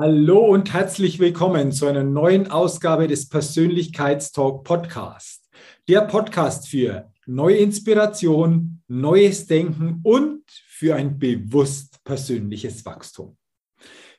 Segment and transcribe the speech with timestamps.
[0.00, 5.50] Hallo und herzlich willkommen zu einer neuen Ausgabe des Persönlichkeitstalk Podcast.
[5.88, 13.36] Der Podcast für neue Inspiration, neues Denken und für ein bewusst persönliches Wachstum.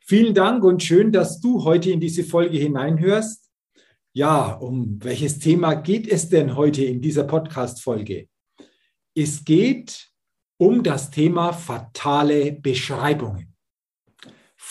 [0.02, 3.50] Vielen Dank und schön, dass du heute in diese Folge hineinhörst.
[4.11, 8.28] Ja, um welches Thema geht es denn heute in dieser Podcast-Folge?
[9.16, 10.09] Es geht
[10.58, 13.48] um das Thema fatale Beschreibungen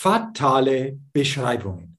[0.01, 1.97] fatale Beschreibungen.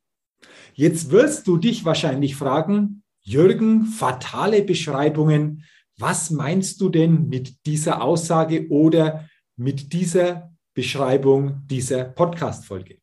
[0.73, 5.65] Jetzt wirst du dich wahrscheinlich fragen, Jürgen, fatale Beschreibungen,
[5.99, 12.97] was meinst du denn mit dieser Aussage oder mit dieser Beschreibung dieser Podcast-Folge?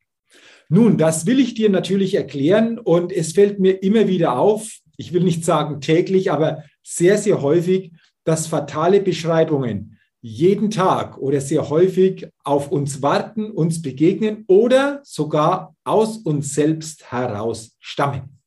[0.68, 5.12] Nun, das will ich dir natürlich erklären und es fällt mir immer wieder auf, ich
[5.12, 7.92] will nicht sagen täglich, aber sehr, sehr häufig,
[8.24, 15.76] dass fatale Beschreibungen jeden Tag oder sehr häufig auf uns warten, uns begegnen oder sogar
[15.84, 18.40] aus uns selbst heraus stammen.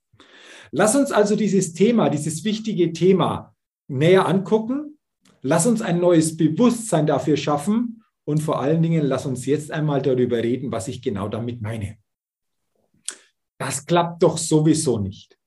[0.71, 3.55] Lass uns also dieses Thema, dieses wichtige Thema
[3.87, 4.97] näher angucken.
[5.41, 10.01] Lass uns ein neues Bewusstsein dafür schaffen und vor allen Dingen lass uns jetzt einmal
[10.01, 11.97] darüber reden, was ich genau damit meine.
[13.57, 15.37] Das klappt doch sowieso nicht.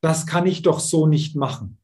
[0.00, 1.81] Das kann ich doch so nicht machen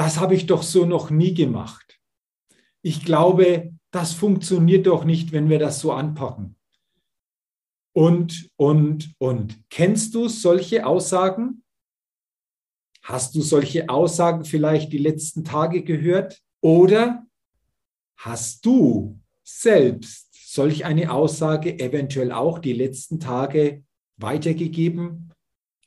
[0.00, 2.00] das habe ich doch so noch nie gemacht.
[2.80, 6.56] Ich glaube, das funktioniert doch nicht, wenn wir das so anpacken.
[7.92, 9.62] Und, und, und.
[9.68, 11.64] Kennst du solche Aussagen?
[13.02, 16.40] Hast du solche Aussagen vielleicht die letzten Tage gehört?
[16.62, 17.26] Oder
[18.16, 23.84] hast du selbst solch eine Aussage eventuell auch die letzten Tage
[24.16, 25.30] weitergegeben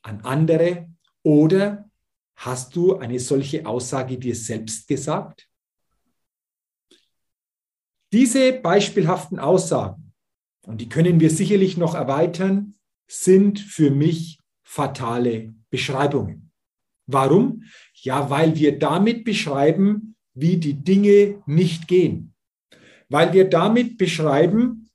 [0.03, 0.87] an andere?
[1.23, 1.89] Oder
[2.35, 5.47] Hast du eine solche Aussage dir selbst gesagt?
[8.11, 10.13] Diese beispielhaften Aussagen,
[10.65, 12.75] und die können wir sicherlich noch erweitern,
[13.07, 16.51] sind für mich fatale Beschreibungen.
[17.05, 17.63] Warum?
[17.95, 22.33] Ja, weil wir damit beschreiben, wie die Dinge nicht gehen.
[23.09, 24.89] Weil wir damit beschreiben,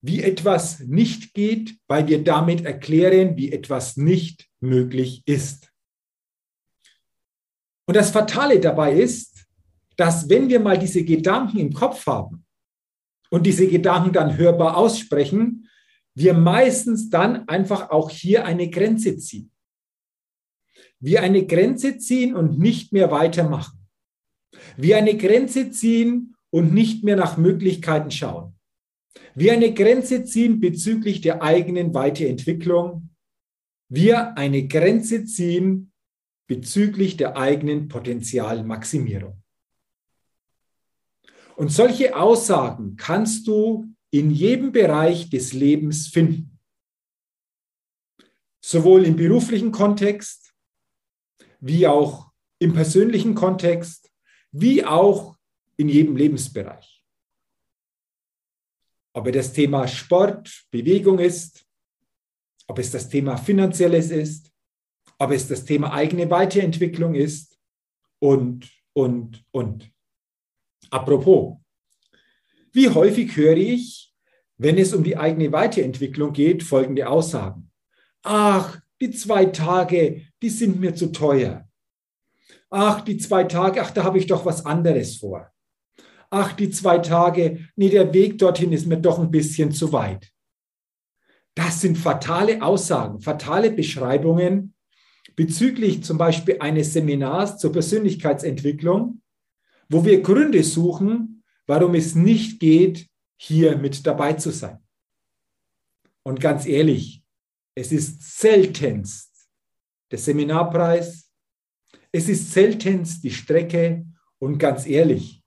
[0.00, 5.71] wie etwas nicht geht, weil wir damit erklären, wie etwas nicht möglich ist.
[7.86, 9.46] Und das Fatale dabei ist,
[9.96, 12.44] dass wenn wir mal diese Gedanken im Kopf haben
[13.30, 15.68] und diese Gedanken dann hörbar aussprechen,
[16.14, 19.50] wir meistens dann einfach auch hier eine Grenze ziehen.
[21.00, 23.78] Wir eine Grenze ziehen und nicht mehr weitermachen.
[24.76, 28.54] Wir eine Grenze ziehen und nicht mehr nach Möglichkeiten schauen.
[29.34, 33.10] Wir eine Grenze ziehen bezüglich der eigenen Weiterentwicklung.
[33.88, 35.91] Wir eine Grenze ziehen
[36.46, 39.42] bezüglich der eigenen Potenzialmaximierung.
[41.56, 46.58] Und solche Aussagen kannst du in jedem Bereich des Lebens finden.
[48.60, 50.54] Sowohl im beruflichen Kontext,
[51.60, 54.12] wie auch im persönlichen Kontext,
[54.50, 55.36] wie auch
[55.76, 57.02] in jedem Lebensbereich.
[59.14, 61.66] Ob es das Thema Sport, Bewegung ist,
[62.66, 64.51] ob es das Thema Finanzielles ist,
[65.22, 67.56] ob es das Thema eigene Weiterentwicklung ist
[68.18, 69.88] und, und, und.
[70.90, 71.58] Apropos,
[72.72, 74.12] wie häufig höre ich,
[74.56, 77.70] wenn es um die eigene Weiterentwicklung geht, folgende Aussagen.
[78.24, 81.68] Ach, die zwei Tage, die sind mir zu teuer.
[82.68, 85.52] Ach, die zwei Tage, ach, da habe ich doch was anderes vor.
[86.30, 90.32] Ach, die zwei Tage, nee, der Weg dorthin ist mir doch ein bisschen zu weit.
[91.54, 94.71] Das sind fatale Aussagen, fatale Beschreibungen
[95.36, 99.20] bezüglich zum Beispiel eines Seminars zur Persönlichkeitsentwicklung,
[99.88, 104.78] wo wir Gründe suchen, warum es nicht geht, hier mit dabei zu sein.
[106.22, 107.24] Und ganz ehrlich,
[107.74, 109.48] es ist seltenst,
[110.10, 111.30] der Seminarpreis.
[112.12, 114.06] Es ist seltenst die Strecke
[114.38, 115.42] und ganz ehrlich,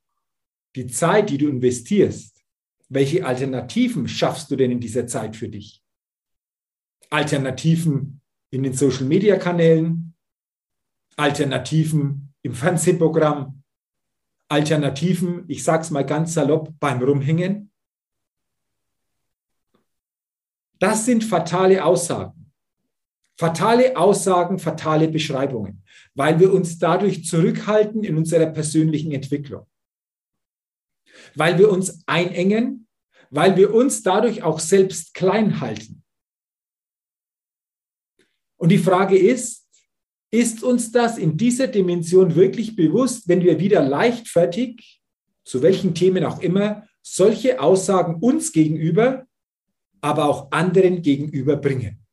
[0.75, 2.43] die Zeit, die du investierst,
[2.89, 5.83] welche Alternativen schaffst du denn in dieser Zeit für dich?
[7.09, 8.21] Alternativen
[8.55, 10.15] in den Social-Media-Kanälen,
[11.17, 13.61] Alternativen im Fernsehprogramm,
[14.47, 17.69] Alternativen, ich sage es mal ganz salopp, beim Rumhängen.
[20.79, 22.53] Das sind fatale Aussagen.
[23.37, 29.65] Fatale Aussagen, fatale Beschreibungen, weil wir uns dadurch zurückhalten in unserer persönlichen Entwicklung.
[31.33, 32.87] Weil wir uns einengen,
[33.31, 36.04] weil wir uns dadurch auch selbst klein halten.
[38.57, 39.67] Und die Frage ist,
[40.31, 45.01] ist uns das in dieser Dimension wirklich bewusst, wenn wir wieder leichtfertig,
[45.43, 49.27] zu welchen Themen auch immer, solche Aussagen uns gegenüber,
[50.01, 52.05] aber auch anderen gegenüber bringen?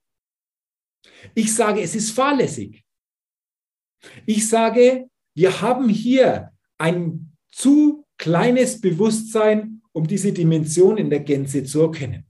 [1.35, 2.85] Ich sage, es ist fahrlässig.
[4.27, 11.65] Ich sage, wir haben hier ein zu kleines Bewusstsein, um diese Dimension in der Gänze
[11.65, 12.27] zu erkennen.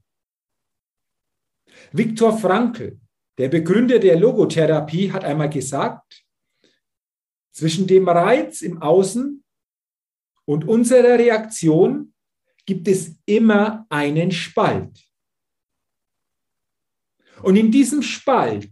[1.91, 2.99] Viktor Frankl,
[3.37, 6.23] der Begründer der Logotherapie, hat einmal gesagt,
[7.51, 9.43] zwischen dem Reiz im Außen
[10.45, 12.13] und unserer Reaktion
[12.65, 15.07] gibt es immer einen Spalt.
[17.41, 18.71] Und in diesem Spalt,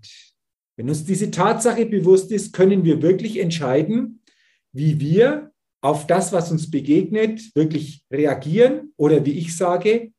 [0.78, 4.24] wenn uns diese Tatsache bewusst ist, können wir wirklich entscheiden,
[4.72, 10.14] wie wir auf das, was uns begegnet, wirklich reagieren oder wie ich sage,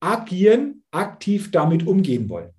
[0.00, 2.52] agieren, aktiv damit umgehen wollen.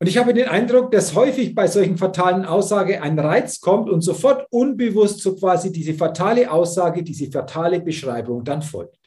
[0.00, 4.00] Und ich habe den Eindruck, dass häufig bei solchen fatalen Aussagen ein Reiz kommt und
[4.00, 8.98] sofort unbewusst so quasi diese fatale Aussage, diese fatale Beschreibung dann folgt.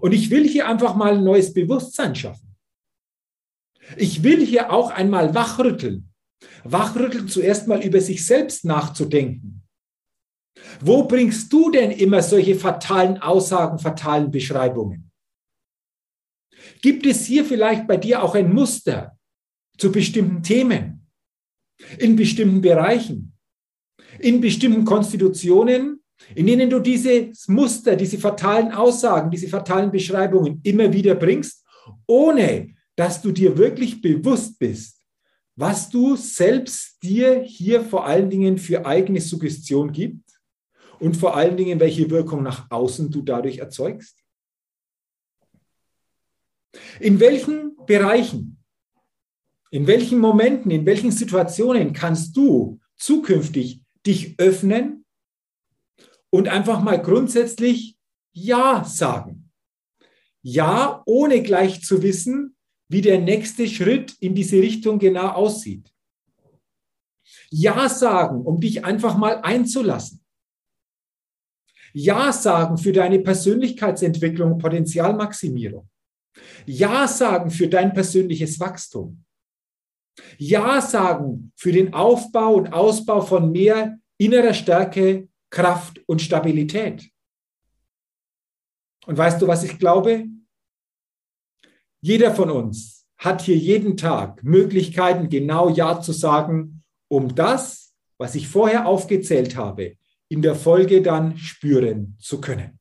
[0.00, 2.56] Und ich will hier einfach mal ein neues Bewusstsein schaffen.
[3.96, 6.12] Ich will hier auch einmal wachrütteln.
[6.64, 9.62] Wachrütteln zuerst mal über sich selbst nachzudenken.
[10.80, 15.09] Wo bringst du denn immer solche fatalen Aussagen, fatalen Beschreibungen?
[16.82, 19.16] Gibt es hier vielleicht bei dir auch ein Muster
[19.76, 21.06] zu bestimmten Themen,
[21.98, 23.32] in bestimmten Bereichen,
[24.18, 26.02] in bestimmten Konstitutionen,
[26.34, 31.64] in denen du dieses Muster, diese fatalen Aussagen, diese fatalen Beschreibungen immer wieder bringst,
[32.06, 35.00] ohne dass du dir wirklich bewusst bist,
[35.56, 40.30] was du selbst dir hier vor allen Dingen für eigene Suggestion gibt
[40.98, 44.19] und vor allen Dingen, welche Wirkung nach außen du dadurch erzeugst?
[47.00, 48.62] In welchen Bereichen,
[49.70, 55.04] in welchen Momenten, in welchen Situationen kannst du zukünftig dich öffnen
[56.30, 57.96] und einfach mal grundsätzlich
[58.32, 59.50] Ja sagen.
[60.42, 62.56] Ja, ohne gleich zu wissen,
[62.88, 65.92] wie der nächste Schritt in diese Richtung genau aussieht.
[67.50, 70.24] Ja sagen, um dich einfach mal einzulassen.
[71.92, 75.88] Ja sagen für deine Persönlichkeitsentwicklung, Potenzialmaximierung.
[76.66, 79.24] Ja sagen für dein persönliches Wachstum.
[80.38, 87.10] Ja sagen für den Aufbau und Ausbau von mehr innerer Stärke, Kraft und Stabilität.
[89.06, 90.26] Und weißt du, was ich glaube?
[92.00, 98.34] Jeder von uns hat hier jeden Tag Möglichkeiten, genau Ja zu sagen, um das, was
[98.34, 99.96] ich vorher aufgezählt habe,
[100.28, 102.79] in der Folge dann spüren zu können.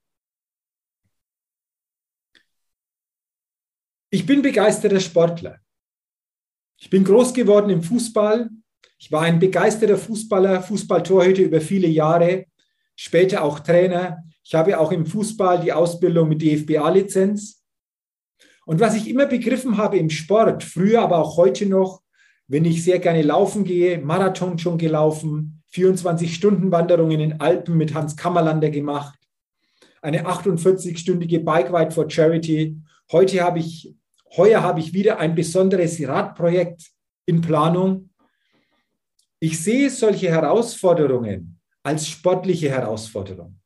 [4.12, 5.60] Ich bin begeisterter Sportler.
[6.78, 8.50] Ich bin groß geworden im Fußball.
[8.98, 12.46] Ich war ein begeisterter Fußballer, Fußballtorhüter über viele Jahre
[12.96, 14.24] später auch Trainer.
[14.44, 17.63] Ich habe auch im Fußball die Ausbildung mit DFBA-Lizenz.
[18.66, 22.01] Und was ich immer begriffen habe im Sport, früher, aber auch heute noch,
[22.48, 28.18] wenn ich sehr gerne laufen gehe, Marathon schon gelaufen, 24-Stunden-Wanderungen in den Alpen mit Hans
[28.18, 29.20] Kammerlander gemacht,
[30.01, 32.75] eine 48-stündige Bike Ride for Charity.
[33.12, 33.96] Heute habe ich,
[34.38, 36.91] heuer habe ich wieder ein besonderes Radprojekt
[37.25, 38.09] in Planung.
[39.39, 43.59] Ich sehe solche Herausforderungen als sportliche Herausforderung.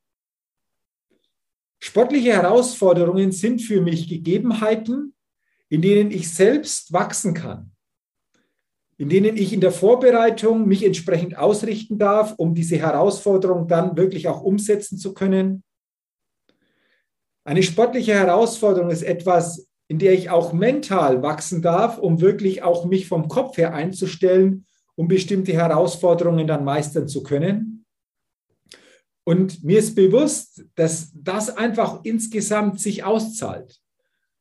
[1.80, 5.14] Sportliche Herausforderungen sind für mich Gegebenheiten,
[5.70, 7.72] in denen ich selbst wachsen kann,
[8.98, 14.28] in denen ich in der Vorbereitung mich entsprechend ausrichten darf, um diese Herausforderung dann wirklich
[14.28, 15.64] auch umsetzen zu können.
[17.44, 22.86] Eine sportliche Herausforderung ist etwas, in der ich auch mental wachsen darf, um wirklich auch
[22.86, 27.86] mich vom Kopf her einzustellen, um bestimmte Herausforderungen dann meistern zu können.
[29.24, 33.80] Und mir ist bewusst, dass das einfach insgesamt sich auszahlt,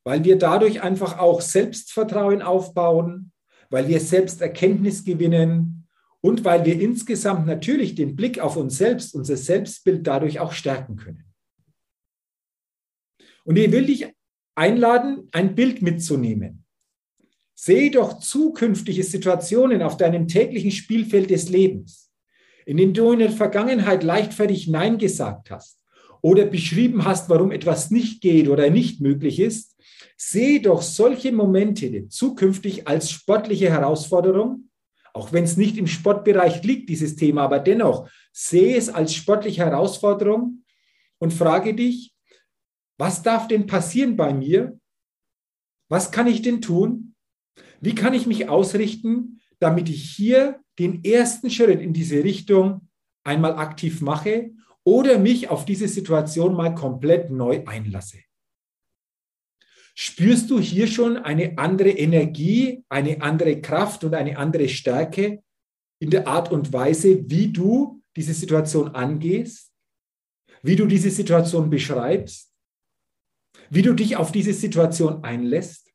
[0.04, 3.30] weil wir dadurch einfach auch Selbstvertrauen aufbauen,
[3.68, 5.86] weil wir selbst Erkenntnis gewinnen
[6.22, 10.96] und weil wir insgesamt natürlich den Blick auf uns selbst, unser Selbstbild dadurch auch stärken
[10.96, 11.26] können.
[13.44, 14.14] Und ich will dich
[14.54, 16.64] einladen, ein Bild mitzunehmen.
[17.54, 22.10] Sehe doch zukünftige Situationen auf deinem täglichen Spielfeld des Lebens,
[22.66, 25.78] in denen du in der Vergangenheit leichtfertig Nein gesagt hast
[26.22, 29.76] oder beschrieben hast, warum etwas nicht geht oder nicht möglich ist.
[30.16, 34.68] Sehe doch solche Momente zukünftig als sportliche Herausforderung,
[35.14, 39.64] auch wenn es nicht im Sportbereich liegt, dieses Thema, aber dennoch sehe es als sportliche
[39.64, 40.64] Herausforderung
[41.18, 42.11] und frage dich,
[42.98, 44.78] was darf denn passieren bei mir?
[45.88, 47.14] Was kann ich denn tun?
[47.80, 52.88] Wie kann ich mich ausrichten, damit ich hier den ersten Schritt in diese Richtung
[53.24, 54.52] einmal aktiv mache
[54.84, 58.18] oder mich auf diese Situation mal komplett neu einlasse?
[59.94, 65.42] Spürst du hier schon eine andere Energie, eine andere Kraft und eine andere Stärke
[66.00, 69.70] in der Art und Weise, wie du diese Situation angehst,
[70.62, 72.51] wie du diese Situation beschreibst?
[73.74, 75.90] Wie du dich auf diese Situation einlässt.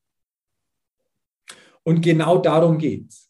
[1.83, 3.29] Und genau darum geht's.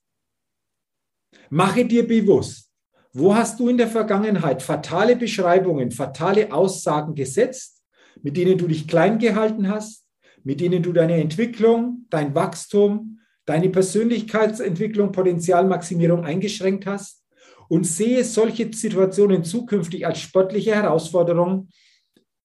[1.50, 2.72] Mache dir bewusst,
[3.12, 7.84] wo hast du in der Vergangenheit fatale Beschreibungen, fatale Aussagen gesetzt,
[8.22, 10.08] mit denen du dich klein gehalten hast,
[10.44, 17.26] mit denen du deine Entwicklung, dein Wachstum, deine Persönlichkeitsentwicklung, Potenzialmaximierung eingeschränkt hast
[17.68, 21.68] und sehe solche Situationen zukünftig als sportliche Herausforderung.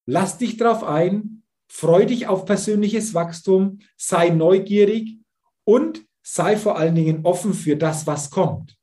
[0.04, 1.41] Lass dich darauf ein,
[1.74, 5.16] Freu dich auf persönliches Wachstum, sei neugierig
[5.64, 8.76] und sei vor allen Dingen offen für das, was kommt.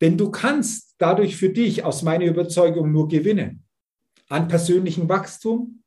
[0.00, 3.64] Denn du kannst dadurch für dich aus meiner Überzeugung nur gewinnen.
[4.28, 5.82] An persönlichem Wachstum.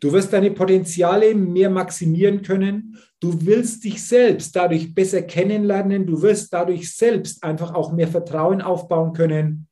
[0.00, 2.98] Du wirst deine Potenziale mehr maximieren können.
[3.20, 6.06] Du willst dich selbst dadurch besser kennenlernen.
[6.06, 9.68] Du wirst dadurch selbst einfach auch mehr Vertrauen aufbauen können.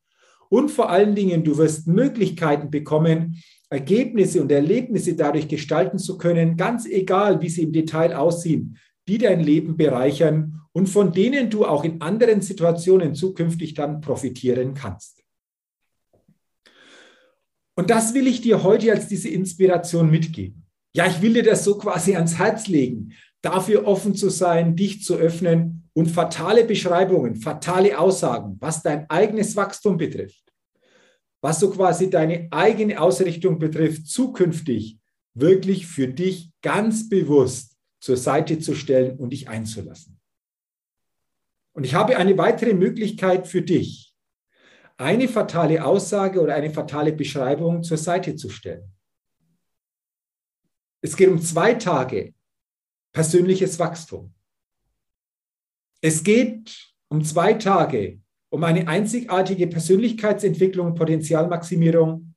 [0.49, 6.57] Und vor allen Dingen, du wirst Möglichkeiten bekommen, Ergebnisse und Erlebnisse dadurch gestalten zu können,
[6.57, 11.65] ganz egal, wie sie im Detail aussehen, die dein Leben bereichern und von denen du
[11.65, 15.23] auch in anderen Situationen zukünftig dann profitieren kannst.
[17.75, 20.67] Und das will ich dir heute als diese Inspiration mitgeben.
[20.95, 25.03] Ja, ich will dir das so quasi ans Herz legen, dafür offen zu sein, dich
[25.03, 30.52] zu öffnen und fatale Beschreibungen, fatale Aussagen, was dein eigenes Wachstum betrifft,
[31.43, 34.99] was so quasi deine eigene Ausrichtung betrifft, zukünftig
[35.35, 40.21] wirklich für dich ganz bewusst zur Seite zu stellen und dich einzulassen.
[41.73, 44.15] Und ich habe eine weitere Möglichkeit für dich,
[44.97, 48.95] eine fatale Aussage oder eine fatale Beschreibung zur Seite zu stellen.
[51.01, 52.35] Es geht um zwei Tage
[53.13, 54.33] persönliches Wachstum.
[56.01, 58.22] Es geht um zwei Tage
[58.53, 62.35] um eine einzigartige Persönlichkeitsentwicklung, Potenzialmaximierung.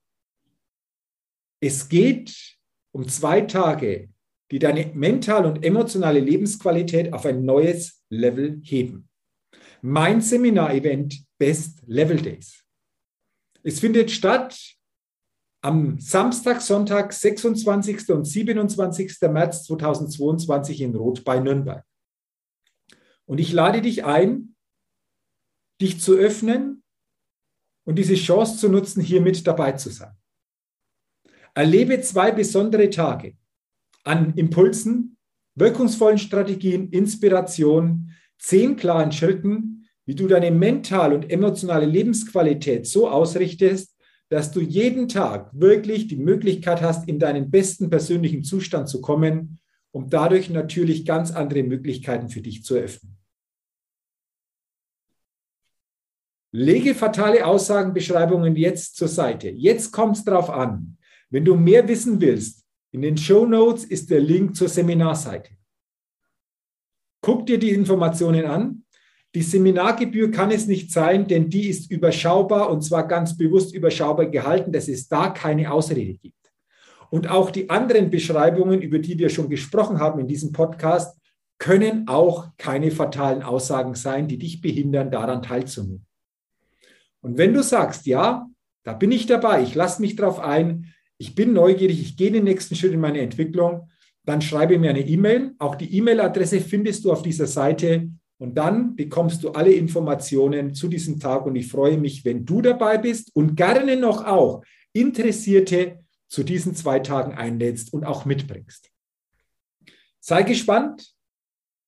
[1.61, 2.57] Es geht
[2.93, 4.07] um zwei Tage,
[4.49, 9.09] die deine mental und emotionale Lebensqualität auf ein neues Level heben.
[9.81, 12.63] Mein Seminarevent Best Level Days.
[13.63, 14.57] Es findet statt
[15.61, 18.09] am Samstag, Sonntag, 26.
[18.11, 19.17] und 27.
[19.23, 21.83] März 2022 in Roth bei Nürnberg.
[23.25, 24.54] Und ich lade dich ein,
[25.81, 26.83] dich zu öffnen
[27.85, 30.13] und diese Chance zu nutzen, hier mit dabei zu sein.
[31.53, 33.35] Erlebe zwei besondere Tage
[34.03, 35.17] an Impulsen,
[35.55, 43.95] wirkungsvollen Strategien, Inspiration, zehn klaren Schritten, wie du deine mental und emotionale Lebensqualität so ausrichtest,
[44.29, 49.59] dass du jeden Tag wirklich die Möglichkeit hast, in deinen besten persönlichen Zustand zu kommen,
[49.91, 53.17] um dadurch natürlich ganz andere Möglichkeiten für dich zu eröffnen.
[56.57, 59.49] Lege fatale Aussagenbeschreibungen jetzt zur Seite.
[59.49, 60.95] Jetzt kommt es darauf an.
[61.29, 65.51] Wenn du mehr wissen willst, in den Show Notes ist der Link zur Seminarseite.
[67.19, 68.85] Guck dir die Informationen an.
[69.35, 74.27] Die Seminargebühr kann es nicht sein, denn die ist überschaubar und zwar ganz bewusst überschaubar
[74.27, 76.53] gehalten, dass es da keine Ausrede gibt.
[77.09, 81.19] Und auch die anderen Beschreibungen, über die wir schon gesprochen haben in diesem Podcast,
[81.57, 86.05] können auch keine fatalen Aussagen sein, die dich behindern, daran teilzunehmen.
[87.25, 88.47] Und wenn du sagst, ja,
[88.83, 92.43] da bin ich dabei, ich lasse mich darauf ein, ich bin neugierig, ich gehe den
[92.43, 93.89] nächsten Schritt in meine Entwicklung,
[94.25, 95.55] dann schreibe mir eine E-Mail.
[95.57, 100.87] Auch die E-Mail-Adresse findest du auf dieser Seite und dann bekommst du alle Informationen zu
[100.87, 104.63] diesem Tag und ich freue mich, wenn du dabei bist und gerne noch auch
[104.93, 108.91] Interessierte zu diesen zwei Tagen einlädst und auch mitbringst.
[110.19, 111.15] Sei gespannt,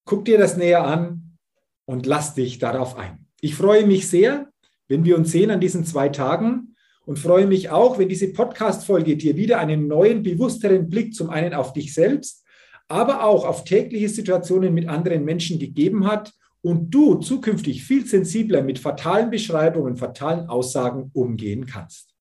[0.03, 1.38] guck dir das näher an
[1.86, 3.27] und lass dich darauf ein.
[3.39, 4.51] Ich freue mich sehr,
[4.88, 6.75] wenn wir uns sehen an diesen zwei Tagen
[7.06, 11.53] und freue mich auch, wenn diese Podcast-Folge dir wieder einen neuen, bewussteren Blick zum einen
[11.53, 12.44] auf dich selbst,
[12.88, 18.62] aber auch auf tägliche Situationen mit anderen Menschen gegeben hat und du zukünftig viel sensibler
[18.62, 22.13] mit fatalen Beschreibungen, fatalen Aussagen umgehen kannst.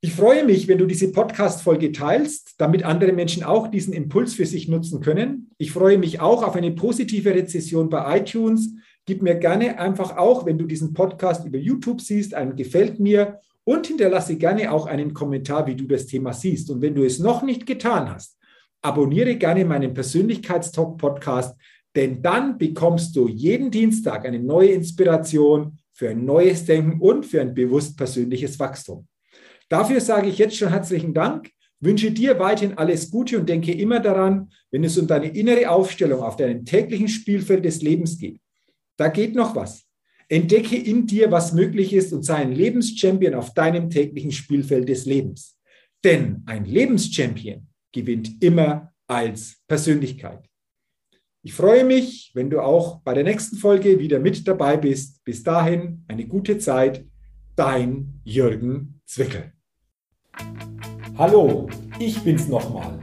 [0.00, 4.46] Ich freue mich, wenn du diese Podcast-Folge teilst, damit andere Menschen auch diesen Impuls für
[4.46, 5.50] sich nutzen können.
[5.58, 8.74] Ich freue mich auch auf eine positive Rezession bei iTunes.
[9.08, 13.40] Gib mir gerne einfach auch, wenn du diesen Podcast über YouTube siehst, einen Gefällt mir
[13.64, 16.70] und hinterlasse gerne auch einen Kommentar, wie du das Thema siehst.
[16.70, 18.36] Und wenn du es noch nicht getan hast,
[18.82, 21.56] abonniere gerne meinen Persönlichkeitstalk-Podcast,
[21.96, 27.40] denn dann bekommst du jeden Dienstag eine neue Inspiration für ein neues Denken und für
[27.40, 29.06] ein bewusst persönliches Wachstum.
[29.70, 31.48] Dafür sage ich jetzt schon herzlichen Dank,
[31.80, 36.20] wünsche dir weiterhin alles Gute und denke immer daran, wenn es um deine innere Aufstellung
[36.20, 38.38] auf deinem täglichen Spielfeld des Lebens geht.
[38.98, 39.86] Da geht noch was.
[40.28, 45.06] Entdecke in dir, was möglich ist und sei ein Lebenschampion auf deinem täglichen Spielfeld des
[45.06, 45.58] Lebens.
[46.04, 50.44] Denn ein Lebenschampion gewinnt immer als Persönlichkeit.
[51.42, 55.24] Ich freue mich, wenn du auch bei der nächsten Folge wieder mit dabei bist.
[55.24, 57.06] Bis dahin eine gute Zeit.
[57.56, 59.52] Dein Jürgen Zwickel.
[61.16, 63.00] Hallo, ich bin's nochmal.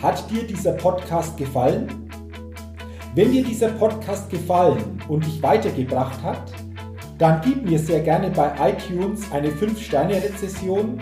[0.00, 2.03] Hat dir dieser Podcast gefallen?
[3.14, 6.42] Wenn dir dieser Podcast gefallen und dich weitergebracht hat,
[7.16, 10.98] dann gib mir sehr gerne bei iTunes eine 5-Sterne-Rezession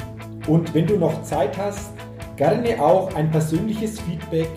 [0.46, 1.92] und wenn du noch Zeit hast,
[2.36, 4.50] gerne auch ein persönliches Feedback,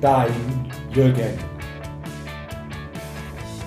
[0.00, 0.30] dein
[0.94, 1.51] Jürgen.